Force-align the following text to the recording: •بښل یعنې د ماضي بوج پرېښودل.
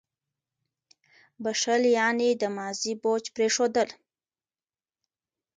•بښل 1.43 1.81
یعنې 1.97 2.29
د 2.41 2.43
ماضي 2.57 2.93
بوج 3.01 3.23
پرېښودل. 3.35 3.89